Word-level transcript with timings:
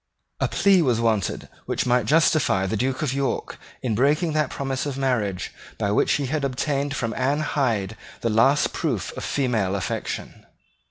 A 0.39 0.47
plea 0.47 0.81
was 0.81 0.99
wanted 0.99 1.47
which 1.67 1.85
might 1.85 2.07
justify 2.07 2.65
the 2.65 2.75
Duke 2.75 3.03
of 3.03 3.13
York 3.13 3.59
in 3.83 3.93
breaking 3.93 4.33
that 4.33 4.49
promise 4.49 4.87
of 4.87 4.97
marriage 4.97 5.53
by 5.77 5.91
which 5.91 6.13
he 6.13 6.25
had 6.25 6.43
obtained 6.43 6.95
from 6.95 7.13
Anne 7.13 7.41
Hyde 7.41 7.95
the 8.21 8.29
last 8.31 8.73
proof 8.73 9.15
of 9.15 9.23
female 9.23 9.75
affection. 9.75 10.47